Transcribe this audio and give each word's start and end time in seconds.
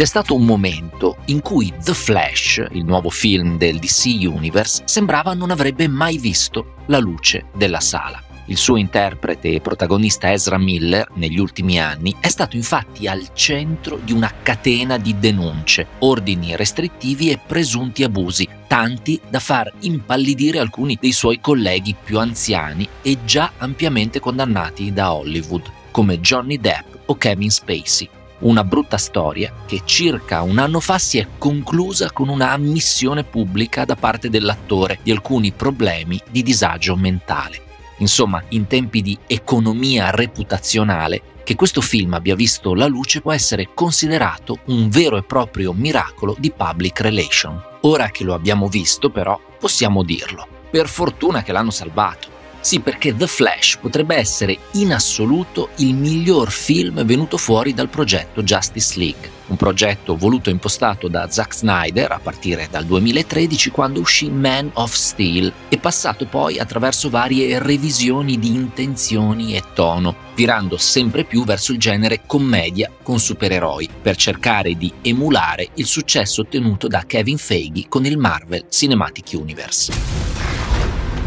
C'è 0.00 0.06
stato 0.06 0.34
un 0.34 0.46
momento 0.46 1.18
in 1.26 1.42
cui 1.42 1.70
The 1.78 1.92
Flash, 1.92 2.64
il 2.70 2.86
nuovo 2.86 3.10
film 3.10 3.58
del 3.58 3.78
DC 3.78 4.16
Universe, 4.22 4.84
sembrava 4.86 5.34
non 5.34 5.50
avrebbe 5.50 5.88
mai 5.88 6.16
visto 6.16 6.76
la 6.86 6.98
luce 6.98 7.48
della 7.54 7.80
sala. 7.80 8.18
Il 8.46 8.56
suo 8.56 8.78
interprete 8.78 9.52
e 9.52 9.60
protagonista 9.60 10.32
Ezra 10.32 10.56
Miller, 10.56 11.06
negli 11.16 11.38
ultimi 11.38 11.78
anni, 11.78 12.16
è 12.18 12.28
stato 12.28 12.56
infatti 12.56 13.08
al 13.08 13.34
centro 13.34 14.00
di 14.02 14.14
una 14.14 14.32
catena 14.42 14.96
di 14.96 15.18
denunce, 15.18 15.86
ordini 15.98 16.56
restrittivi 16.56 17.28
e 17.28 17.38
presunti 17.46 18.02
abusi, 18.02 18.48
tanti 18.68 19.20
da 19.28 19.38
far 19.38 19.70
impallidire 19.80 20.60
alcuni 20.60 20.96
dei 20.98 21.12
suoi 21.12 21.40
colleghi 21.42 21.94
più 22.02 22.18
anziani 22.18 22.88
e 23.02 23.18
già 23.26 23.52
ampiamente 23.58 24.18
condannati 24.18 24.94
da 24.94 25.12
Hollywood, 25.12 25.70
come 25.90 26.20
Johnny 26.20 26.58
Depp 26.58 27.00
o 27.04 27.18
Kevin 27.18 27.50
Spacey 27.50 28.08
una 28.40 28.64
brutta 28.64 28.96
storia 28.96 29.52
che 29.66 29.82
circa 29.84 30.42
un 30.42 30.58
anno 30.58 30.80
fa 30.80 30.98
si 30.98 31.18
è 31.18 31.26
conclusa 31.38 32.10
con 32.12 32.28
una 32.28 32.52
ammissione 32.52 33.24
pubblica 33.24 33.84
da 33.84 33.96
parte 33.96 34.30
dell'attore 34.30 34.98
di 35.02 35.10
alcuni 35.10 35.52
problemi 35.52 36.20
di 36.30 36.42
disagio 36.42 36.96
mentale. 36.96 37.62
Insomma, 37.98 38.42
in 38.48 38.66
tempi 38.66 39.02
di 39.02 39.18
economia 39.26 40.10
reputazionale, 40.10 41.22
che 41.44 41.54
questo 41.54 41.80
film 41.80 42.14
abbia 42.14 42.34
visto 42.34 42.74
la 42.74 42.86
luce 42.86 43.20
può 43.20 43.32
essere 43.32 43.70
considerato 43.74 44.60
un 44.66 44.88
vero 44.88 45.16
e 45.16 45.22
proprio 45.22 45.72
miracolo 45.72 46.34
di 46.38 46.50
public 46.50 47.00
relation. 47.00 47.60
Ora 47.82 48.08
che 48.08 48.24
lo 48.24 48.34
abbiamo 48.34 48.68
visto, 48.68 49.10
però, 49.10 49.38
possiamo 49.58 50.02
dirlo. 50.02 50.46
Per 50.70 50.88
fortuna 50.88 51.42
che 51.42 51.52
l'hanno 51.52 51.70
salvato 51.70 52.38
sì, 52.60 52.80
perché 52.80 53.16
The 53.16 53.26
Flash 53.26 53.78
potrebbe 53.80 54.16
essere 54.16 54.56
in 54.72 54.92
assoluto 54.92 55.70
il 55.76 55.94
miglior 55.94 56.50
film 56.50 57.04
venuto 57.04 57.36
fuori 57.36 57.72
dal 57.72 57.88
progetto 57.88 58.42
Justice 58.42 58.98
League, 58.98 59.30
un 59.46 59.56
progetto 59.56 60.16
voluto 60.16 60.48
e 60.50 60.52
impostato 60.52 61.08
da 61.08 61.28
Zack 61.30 61.54
Snyder 61.54 62.12
a 62.12 62.20
partire 62.22 62.68
dal 62.70 62.84
2013 62.84 63.70
quando 63.70 64.00
uscì 64.00 64.30
Man 64.30 64.70
of 64.74 64.92
Steel 64.92 65.52
e 65.68 65.78
passato 65.78 66.26
poi 66.26 66.58
attraverso 66.58 67.08
varie 67.08 67.58
revisioni 67.58 68.38
di 68.38 68.54
intenzioni 68.54 69.56
e 69.56 69.62
tono, 69.74 70.14
virando 70.34 70.76
sempre 70.76 71.24
più 71.24 71.44
verso 71.44 71.72
il 71.72 71.78
genere 71.78 72.22
commedia 72.26 72.90
con 73.02 73.18
supereroi, 73.18 73.88
per 74.02 74.16
cercare 74.16 74.74
di 74.74 74.92
emulare 75.02 75.70
il 75.74 75.86
successo 75.86 76.42
ottenuto 76.42 76.86
da 76.88 77.04
Kevin 77.06 77.38
Feige 77.38 77.86
con 77.88 78.04
il 78.04 78.18
Marvel 78.18 78.66
Cinematic 78.68 79.30
Universe. 79.32 79.92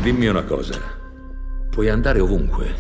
Dimmi 0.02 0.28
una 0.28 0.44
cosa. 0.44 1.03
Puoi 1.74 1.90
andare 1.90 2.20
ovunque. 2.20 2.76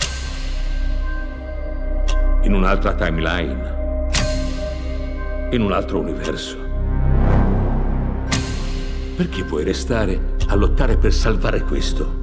In 2.43 2.53
un'altra 2.53 2.93
timeline. 2.93 4.09
In 5.49 5.61
un 5.61 5.71
altro 5.71 5.97
universo. 5.97 6.55
Perché 9.15 9.41
vuoi 9.45 9.63
restare 9.63 10.35
a 10.45 10.53
lottare 10.53 10.97
per 10.97 11.11
salvare 11.11 11.63
questo? 11.63 12.19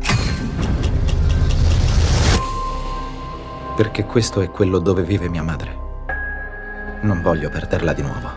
Perché 3.74 4.04
questo 4.04 4.40
è 4.40 4.48
quello 4.48 4.78
dove 4.78 5.02
vive 5.02 5.28
mia 5.28 5.42
madre. 5.42 5.76
Non 7.00 7.20
voglio 7.20 7.50
perderla 7.50 7.92
di 7.92 8.02
nuovo. 8.02 8.30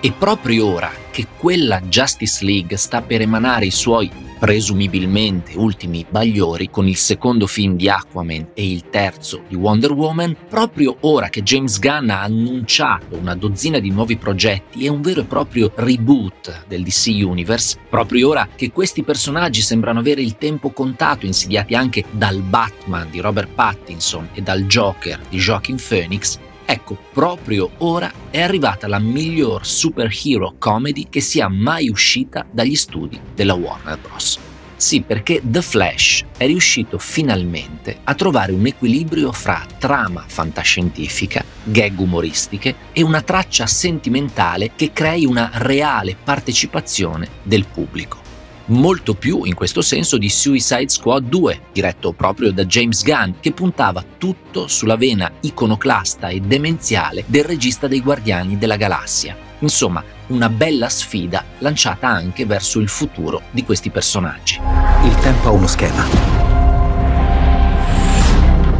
E 0.00 0.10
proprio 0.12 0.68
ora 0.68 0.90
che 1.10 1.26
quella 1.36 1.82
Justice 1.82 2.42
League 2.46 2.78
sta 2.78 3.02
per 3.02 3.20
emanare 3.20 3.66
i 3.66 3.70
suoi 3.70 4.28
presumibilmente 4.40 5.52
ultimi 5.56 6.06
bagliori 6.08 6.70
con 6.70 6.88
il 6.88 6.96
secondo 6.96 7.46
film 7.46 7.76
di 7.76 7.90
Aquaman 7.90 8.48
e 8.54 8.72
il 8.72 8.88
terzo 8.88 9.42
di 9.46 9.54
Wonder 9.54 9.92
Woman, 9.92 10.34
proprio 10.48 10.96
ora 11.00 11.28
che 11.28 11.42
James 11.42 11.78
Gunn 11.78 12.08
ha 12.08 12.22
annunciato 12.22 13.16
una 13.16 13.36
dozzina 13.36 13.78
di 13.78 13.90
nuovi 13.90 14.16
progetti 14.16 14.86
e 14.86 14.88
un 14.88 15.02
vero 15.02 15.20
e 15.20 15.24
proprio 15.24 15.70
reboot 15.74 16.64
del 16.66 16.82
DC 16.82 17.08
Universe, 17.22 17.76
proprio 17.90 18.30
ora 18.30 18.48
che 18.56 18.72
questi 18.72 19.02
personaggi 19.02 19.60
sembrano 19.60 19.98
avere 19.98 20.22
il 20.22 20.38
tempo 20.38 20.70
contato, 20.70 21.26
insidiati 21.26 21.74
anche 21.74 22.04
dal 22.10 22.40
Batman 22.40 23.10
di 23.10 23.20
Robert 23.20 23.50
Pattinson 23.54 24.30
e 24.32 24.40
dal 24.40 24.64
Joker 24.64 25.20
di 25.28 25.36
Joaquin 25.36 25.76
Phoenix, 25.76 26.38
Ecco, 26.70 26.96
proprio 27.12 27.68
ora 27.78 28.12
è 28.30 28.40
arrivata 28.40 28.86
la 28.86 29.00
miglior 29.00 29.66
superhero 29.66 30.54
comedy 30.56 31.08
che 31.10 31.20
sia 31.20 31.48
mai 31.48 31.88
uscita 31.88 32.46
dagli 32.48 32.76
studi 32.76 33.20
della 33.34 33.54
Warner 33.54 33.98
Bros. 33.98 34.38
Sì, 34.76 35.00
perché 35.00 35.40
The 35.42 35.62
Flash 35.62 36.24
è 36.36 36.46
riuscito 36.46 36.96
finalmente 36.98 37.98
a 38.04 38.14
trovare 38.14 38.52
un 38.52 38.64
equilibrio 38.66 39.32
fra 39.32 39.66
trama 39.80 40.22
fantascientifica, 40.28 41.44
gag 41.64 41.98
umoristiche 41.98 42.76
e 42.92 43.02
una 43.02 43.22
traccia 43.22 43.66
sentimentale 43.66 44.70
che 44.76 44.92
crei 44.92 45.26
una 45.26 45.50
reale 45.54 46.16
partecipazione 46.22 47.26
del 47.42 47.66
pubblico 47.66 48.29
molto 48.70 49.14
più 49.14 49.44
in 49.44 49.54
questo 49.54 49.80
senso 49.80 50.18
di 50.18 50.28
Suicide 50.28 50.88
Squad 50.88 51.28
2, 51.28 51.60
diretto 51.72 52.12
proprio 52.12 52.52
da 52.52 52.64
James 52.64 53.02
Gunn, 53.02 53.32
che 53.40 53.52
puntava 53.52 54.04
tutto 54.18 54.66
sulla 54.66 54.96
vena 54.96 55.30
iconoclasta 55.40 56.28
e 56.28 56.40
demenziale 56.40 57.24
del 57.26 57.44
regista 57.44 57.86
dei 57.86 58.00
Guardiani 58.00 58.58
della 58.58 58.76
Galassia. 58.76 59.36
Insomma, 59.60 60.02
una 60.28 60.48
bella 60.48 60.88
sfida 60.88 61.44
lanciata 61.58 62.08
anche 62.08 62.46
verso 62.46 62.78
il 62.80 62.88
futuro 62.88 63.42
di 63.50 63.64
questi 63.64 63.90
personaggi. 63.90 64.58
Il 65.04 65.14
tempo 65.16 65.48
ha 65.48 65.52
uno 65.52 65.66
schema 65.66 66.04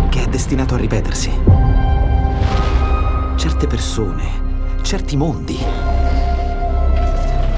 che 0.08 0.22
è 0.22 0.26
destinato 0.26 0.74
a 0.74 0.78
ripetersi. 0.78 1.30
Certe 3.36 3.66
persone, 3.66 4.78
certi 4.82 5.16
mondi 5.16 5.58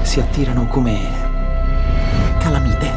si 0.01 0.19
attirano 0.19 0.67
come 0.67 1.22
calamite. 2.43 2.91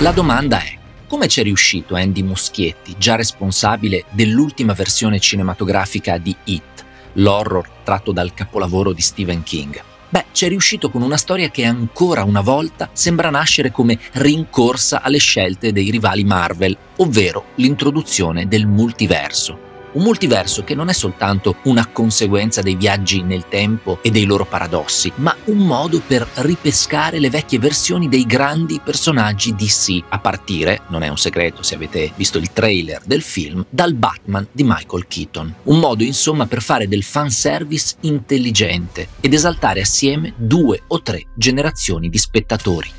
La 0.00 0.10
domanda 0.10 0.58
è, 0.58 0.76
come 1.06 1.28
c'è 1.28 1.44
riuscito 1.44 1.94
Andy 1.94 2.22
Muschietti, 2.22 2.96
già 2.98 3.14
responsabile 3.14 4.04
dell'ultima 4.10 4.72
versione 4.72 5.20
cinematografica 5.20 6.18
di 6.18 6.34
It, 6.44 6.84
l'horror 7.14 7.68
tratto 7.84 8.10
dal 8.10 8.34
capolavoro 8.34 8.92
di 8.92 9.00
Stephen 9.00 9.44
King? 9.44 9.80
Beh, 10.08 10.26
c'è 10.32 10.48
riuscito 10.48 10.90
con 10.90 11.02
una 11.02 11.16
storia 11.16 11.50
che 11.50 11.64
ancora 11.64 12.24
una 12.24 12.40
volta 12.40 12.90
sembra 12.92 13.30
nascere 13.30 13.70
come 13.70 13.98
rincorsa 14.14 15.00
alle 15.00 15.18
scelte 15.18 15.72
dei 15.72 15.90
rivali 15.90 16.24
Marvel, 16.24 16.76
ovvero 16.96 17.46
l'introduzione 17.56 18.48
del 18.48 18.66
multiverso 18.66 19.72
un 19.94 20.02
multiverso 20.02 20.64
che 20.64 20.74
non 20.74 20.88
è 20.88 20.92
soltanto 20.92 21.56
una 21.64 21.86
conseguenza 21.86 22.62
dei 22.62 22.76
viaggi 22.76 23.22
nel 23.22 23.48
tempo 23.48 23.98
e 24.02 24.10
dei 24.10 24.24
loro 24.24 24.44
paradossi, 24.44 25.12
ma 25.16 25.34
un 25.44 25.58
modo 25.58 26.00
per 26.06 26.26
ripescare 26.34 27.18
le 27.18 27.30
vecchie 27.30 27.58
versioni 27.58 28.08
dei 28.08 28.24
grandi 28.26 28.80
personaggi 28.82 29.54
DC, 29.54 30.04
a 30.08 30.18
partire, 30.18 30.82
non 30.88 31.02
è 31.02 31.08
un 31.08 31.18
segreto 31.18 31.62
se 31.62 31.74
avete 31.74 32.12
visto 32.16 32.38
il 32.38 32.52
trailer 32.52 33.02
del 33.04 33.22
film, 33.22 33.64
dal 33.68 33.94
Batman 33.94 34.46
di 34.50 34.62
Michael 34.64 35.06
Keaton. 35.06 35.54
Un 35.64 35.78
modo 35.78 36.02
insomma 36.02 36.46
per 36.46 36.62
fare 36.62 36.88
del 36.88 37.02
fanservice 37.02 37.96
intelligente 38.00 39.08
ed 39.20 39.32
esaltare 39.32 39.80
assieme 39.80 40.32
due 40.36 40.82
o 40.86 41.02
tre 41.02 41.26
generazioni 41.34 42.08
di 42.08 42.18
spettatori. 42.18 42.90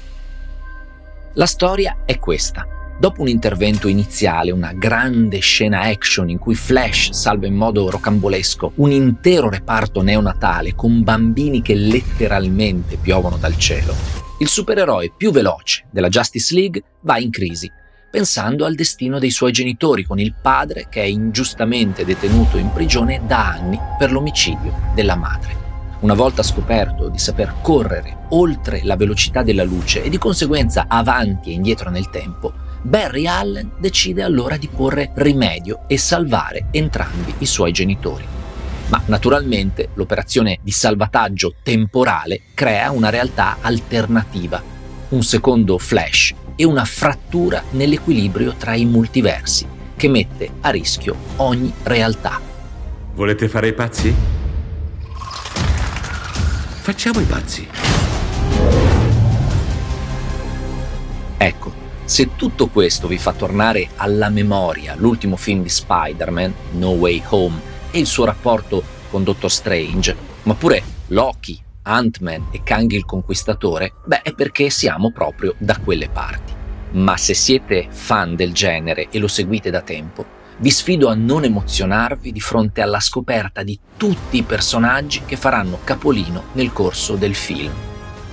La 1.34 1.46
storia 1.46 1.98
è 2.06 2.18
questa. 2.18 2.66
Dopo 2.98 3.22
un 3.22 3.28
intervento 3.28 3.90
iniziale, 3.90 4.52
una 4.52 4.72
grande 4.72 5.40
scena 5.40 5.82
action 5.82 6.30
in 6.30 6.38
cui 6.38 6.56
Flash 6.56 7.12
salva 7.12 7.46
in 7.46 7.54
modo 7.54 7.90
rocambolesco 7.90 8.72
un 8.76 8.92
intero 8.92 9.50
reparto 9.50 10.02
neonatale 10.02 10.76
con 10.76 11.04
bambini 11.04 11.62
che 11.62 11.76
letteralmente 11.76 12.96
piovono 12.96 13.36
dal 13.36 13.58
cielo, 13.58 13.94
il 14.40 14.48
supereroe 14.48 15.12
più 15.16 15.32
veloce 15.32 15.86
della 15.92 16.08
Justice 16.08 16.56
League 16.56 16.84
va 17.02 17.18
in 17.18 17.32
crisi, 17.32 17.70
pensando 18.10 18.64
al 18.64 18.76
destino 18.76 19.20
dei 19.20 19.32
suoi 19.32 19.52
genitori 19.52 20.06
con 20.06 20.18
il 20.18 20.34
padre 20.42 20.88
che 20.90 21.02
è 21.02 21.06
ingiustamente 21.06 22.06
detenuto 22.06 22.58
in 22.58 22.72
prigione 22.72 23.24
da 23.28 23.50
anni 23.50 23.78
per 23.98 24.14
l'omicidio 24.14 24.74
della 24.94 25.18
madre. 25.18 25.64
Una 26.00 26.14
volta 26.14 26.44
scoperto 26.44 27.10
di 27.10 27.18
saper 27.18 27.56
correre 27.62 28.28
oltre 28.30 28.82
la 28.84 28.96
velocità 28.96 29.44
della 29.44 29.64
luce 29.64 30.02
e 30.02 30.10
di 30.10 30.18
conseguenza 30.18 30.86
avanti 30.88 31.50
e 31.50 31.54
indietro 31.54 31.90
nel 31.90 32.10
tempo, 32.10 32.54
Barry 32.86 33.26
Allen 33.26 33.72
decide 33.80 34.22
allora 34.22 34.58
di 34.58 34.68
porre 34.68 35.10
rimedio 35.16 35.86
e 35.88 35.98
salvare 35.98 36.68
entrambi 36.70 37.34
i 37.40 37.48
suoi 37.48 37.72
genitori. 37.72 38.24
Ma 38.90 39.02
naturalmente 39.08 39.90
l'operazione 39.96 40.60
di 40.62 40.70
salvataggio 40.70 41.56
temporale 41.64 42.42
crea 42.54 42.92
una 42.92 43.10
realtà 43.10 43.58
alternativa, 43.62 44.62
un 45.10 45.24
secondo 45.24 45.80
flash 45.80 46.36
e 46.56 46.64
una 46.64 46.86
frattura 46.86 47.64
nell'equilibrio 47.72 48.54
tra 48.54 48.76
i 48.76 48.86
multiversi 48.86 49.66
che 49.96 50.08
mette 50.08 50.52
a 50.62 50.70
rischio 50.70 51.16
ogni 51.38 51.74
realtà. 51.82 52.40
Volete 53.16 53.50
fare 53.50 53.70
i 53.70 53.74
pazzi? 53.74 54.14
Facciamo 56.82 57.20
i 57.20 57.26
pazzi. 57.26 57.68
Ecco, 61.38 61.75
se 62.06 62.36
tutto 62.36 62.68
questo 62.68 63.08
vi 63.08 63.18
fa 63.18 63.34
tornare 63.34 63.90
alla 63.96 64.30
memoria 64.30 64.96
l'ultimo 64.96 65.36
film 65.36 65.64
di 65.64 65.70
Spider-Man, 65.70 66.54
No 66.74 66.92
Way 66.92 67.24
Home, 67.30 67.60
e 67.90 68.00
il 68.00 68.06
suo 68.06 68.26
rapporto 68.26 68.84
con 69.10 69.24
Doctor 69.24 69.52
Strange, 69.52 70.16
ma 70.44 70.54
pure 70.54 70.84
Loki, 71.08 71.60
Ant-Man 71.82 72.48
e 72.52 72.62
Kang 72.64 72.92
il 72.92 73.06
Conquistatore, 73.06 73.94
beh 74.06 74.22
è 74.22 74.34
perché 74.34 74.70
siamo 74.70 75.12
proprio 75.12 75.56
da 75.58 75.78
quelle 75.78 76.10
parti. 76.10 76.54
Ma 76.92 77.18
se 77.18 77.34
siete 77.34 77.88
fan 77.90 78.36
del 78.36 78.54
genere 78.54 79.08
e 79.10 79.20
lo 79.20 79.28
seguite 79.28 79.70
da 79.70 79.82
tempo, 79.82 80.26
vi 80.58 80.70
sfido 80.70 81.10
a 81.10 81.16
non 81.16 81.44
emozionarvi 81.44 82.32
di 82.32 82.40
fronte 82.40 82.82
alla 82.82 83.00
scoperta 83.00 83.64
di 83.64 83.78
tutti 83.98 84.38
i 84.38 84.44
personaggi 84.44 85.24
che 85.26 85.36
faranno 85.36 85.80
capolino 85.84 86.44
nel 86.54 86.72
corso 86.72 87.16
del 87.16 87.36
film. 87.36 87.74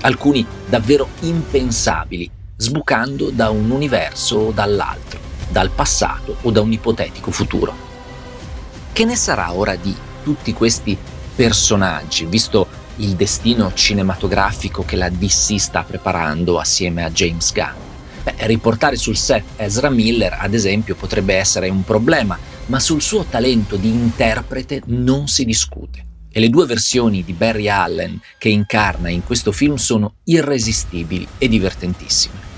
Alcuni 0.02 0.44
davvero 0.68 1.08
impensabili, 1.20 2.30
sbucando 2.62 3.30
da 3.30 3.50
un 3.50 3.70
universo 3.70 4.36
o 4.36 4.52
dall'altro, 4.52 5.18
dal 5.50 5.70
passato 5.70 6.36
o 6.42 6.50
da 6.52 6.60
un 6.60 6.70
ipotetico 6.70 7.32
futuro. 7.32 7.74
Che 8.92 9.04
ne 9.04 9.16
sarà 9.16 9.52
ora 9.52 9.74
di 9.74 9.94
tutti 10.22 10.52
questi 10.52 10.96
personaggi, 11.34 12.24
visto 12.26 12.80
il 12.96 13.16
destino 13.16 13.72
cinematografico 13.74 14.84
che 14.84 14.94
la 14.94 15.08
DC 15.08 15.58
sta 15.58 15.82
preparando 15.82 16.60
assieme 16.60 17.02
a 17.02 17.10
James 17.10 17.52
Gunn? 17.52 17.80
Beh, 18.22 18.46
riportare 18.46 18.94
sul 18.94 19.16
set 19.16 19.42
Ezra 19.56 19.90
Miller, 19.90 20.36
ad 20.38 20.54
esempio, 20.54 20.94
potrebbe 20.94 21.34
essere 21.34 21.68
un 21.68 21.82
problema, 21.82 22.38
ma 22.66 22.78
sul 22.78 23.02
suo 23.02 23.24
talento 23.24 23.74
di 23.74 23.88
interprete 23.88 24.82
non 24.86 25.26
si 25.26 25.44
discute. 25.44 26.06
E 26.30 26.38
le 26.38 26.48
due 26.48 26.64
versioni 26.64 27.24
di 27.24 27.32
Barry 27.32 27.68
Allen 27.68 28.20
che 28.38 28.48
incarna 28.48 29.08
in 29.10 29.24
questo 29.24 29.50
film 29.52 29.74
sono 29.74 30.14
irresistibili 30.24 31.26
e 31.36 31.48
divertentissime. 31.48 32.51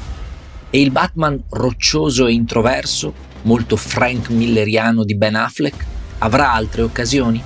E 0.74 0.80
il 0.80 0.90
Batman 0.90 1.40
roccioso 1.50 2.26
e 2.26 2.32
introverso, 2.32 3.14
molto 3.42 3.76
Frank 3.76 4.30
Milleriano 4.30 5.04
di 5.04 5.14
Ben 5.14 5.36
Affleck, 5.36 5.84
avrà 6.18 6.50
altre 6.50 6.82
occasioni? 6.82 7.40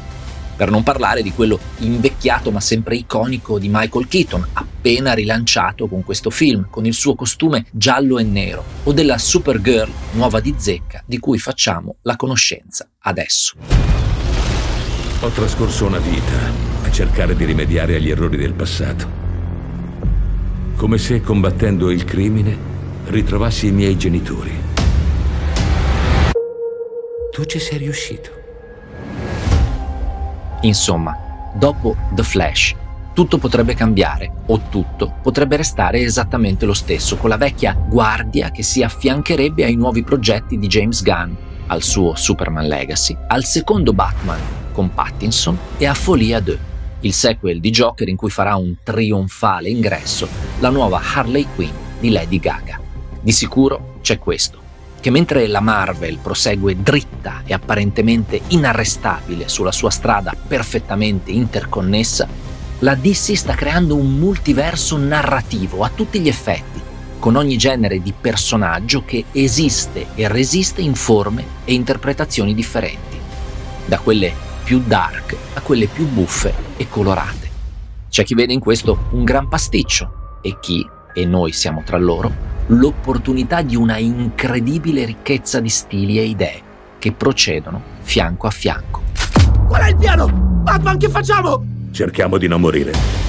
Per 0.56 0.70
non 0.70 0.82
parlare 0.82 1.20
di 1.20 1.30
quello 1.32 1.58
invecchiato 1.80 2.50
ma 2.50 2.60
sempre 2.60 2.96
iconico 2.96 3.58
di 3.58 3.68
Michael 3.70 4.08
Keaton, 4.08 4.48
appena 4.54 5.12
rilanciato 5.12 5.88
con 5.88 6.04
questo 6.04 6.30
film, 6.30 6.68
con 6.70 6.86
il 6.86 6.94
suo 6.94 7.14
costume 7.14 7.66
giallo 7.70 8.18
e 8.18 8.22
nero, 8.22 8.64
o 8.84 8.92
della 8.92 9.18
Supergirl 9.18 9.92
nuova 10.12 10.40
di 10.40 10.54
zecca 10.56 11.02
di 11.04 11.18
cui 11.18 11.38
facciamo 11.38 11.96
la 12.04 12.16
conoscenza 12.16 12.88
adesso. 13.00 13.56
Ho 15.20 15.28
trascorso 15.28 15.84
una 15.84 15.98
vita 15.98 16.50
a 16.82 16.90
cercare 16.90 17.36
di 17.36 17.44
rimediare 17.44 17.96
agli 17.96 18.08
errori 18.08 18.38
del 18.38 18.54
passato. 18.54 19.06
Come 20.76 20.96
se 20.96 21.20
combattendo 21.20 21.90
il 21.90 22.04
crimine 22.04 22.76
ritrovassi 23.08 23.68
i 23.68 23.72
miei 23.72 23.96
genitori. 23.96 24.52
Tu 27.30 27.44
ci 27.44 27.58
sei 27.58 27.78
riuscito. 27.78 28.30
Insomma, 30.62 31.16
dopo 31.54 31.96
The 32.10 32.22
Flash, 32.22 32.74
tutto 33.14 33.38
potrebbe 33.38 33.74
cambiare 33.74 34.30
o 34.46 34.60
tutto 34.68 35.14
potrebbe 35.22 35.56
restare 35.56 36.00
esattamente 36.00 36.66
lo 36.66 36.74
stesso, 36.74 37.16
con 37.16 37.30
la 37.30 37.36
vecchia 37.36 37.72
guardia 37.74 38.50
che 38.50 38.62
si 38.62 38.82
affiancherebbe 38.82 39.64
ai 39.64 39.74
nuovi 39.74 40.02
progetti 40.02 40.58
di 40.58 40.66
James 40.66 41.02
Gunn, 41.02 41.32
al 41.68 41.82
suo 41.82 42.14
Superman 42.14 42.66
Legacy, 42.66 43.16
al 43.28 43.44
secondo 43.44 43.92
Batman 43.92 44.40
con 44.72 44.92
Pattinson 44.92 45.58
e 45.78 45.86
a 45.86 45.94
Folia 45.94 46.40
2, 46.40 46.58
il 47.00 47.12
sequel 47.12 47.60
di 47.60 47.70
Joker 47.70 48.08
in 48.08 48.16
cui 48.16 48.30
farà 48.30 48.56
un 48.56 48.76
trionfale 48.82 49.68
ingresso 49.68 50.28
la 50.60 50.70
nuova 50.70 51.00
Harley 51.14 51.46
Quinn 51.54 51.70
di 52.00 52.10
Lady 52.10 52.38
Gaga. 52.38 52.87
Di 53.28 53.34
sicuro 53.34 53.98
c'è 54.00 54.18
questo 54.18 54.58
che 55.00 55.10
mentre 55.10 55.48
la 55.48 55.60
Marvel 55.60 56.16
prosegue 56.16 56.80
dritta 56.80 57.42
e 57.44 57.52
apparentemente 57.52 58.40
inarrestabile 58.48 59.48
sulla 59.50 59.70
sua 59.70 59.90
strada 59.90 60.34
perfettamente 60.34 61.30
interconnessa, 61.30 62.26
la 62.78 62.94
DC 62.94 63.36
sta 63.36 63.52
creando 63.52 63.96
un 63.96 64.18
multiverso 64.18 64.96
narrativo 64.96 65.84
a 65.84 65.90
tutti 65.94 66.20
gli 66.20 66.28
effetti, 66.28 66.80
con 67.18 67.36
ogni 67.36 67.58
genere 67.58 68.00
di 68.00 68.14
personaggio 68.18 69.04
che 69.04 69.26
esiste 69.32 70.06
e 70.14 70.26
resiste 70.26 70.80
in 70.80 70.94
forme 70.94 71.44
e 71.66 71.74
interpretazioni 71.74 72.54
differenti, 72.54 73.18
da 73.84 73.98
quelle 73.98 74.32
più 74.64 74.80
dark 74.80 75.36
a 75.52 75.60
quelle 75.60 75.86
più 75.86 76.08
buffe 76.08 76.54
e 76.78 76.88
colorate. 76.88 77.50
C'è 78.08 78.24
chi 78.24 78.32
vede 78.32 78.54
in 78.54 78.60
questo 78.60 79.08
un 79.10 79.24
gran 79.24 79.48
pasticcio 79.48 80.38
e 80.40 80.56
chi, 80.60 80.82
e 81.12 81.26
noi 81.26 81.52
siamo 81.52 81.82
tra 81.84 81.98
loro, 81.98 82.57
l'opportunità 82.68 83.62
di 83.62 83.76
una 83.76 83.98
incredibile 83.98 85.04
ricchezza 85.04 85.60
di 85.60 85.68
stili 85.68 86.18
e 86.18 86.24
idee 86.24 86.62
che 86.98 87.12
procedono 87.12 87.82
fianco 88.00 88.46
a 88.46 88.50
fianco. 88.50 89.02
Qual 89.66 89.82
è 89.82 89.88
il 89.88 89.96
piano? 89.96 90.26
Batman, 90.26 90.98
che 90.98 91.08
facciamo? 91.08 91.64
Cerchiamo 91.92 92.38
di 92.38 92.48
non 92.48 92.60
morire. 92.60 93.27